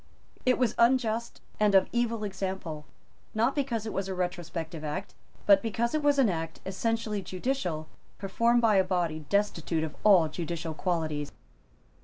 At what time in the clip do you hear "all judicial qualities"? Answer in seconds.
10.03-11.31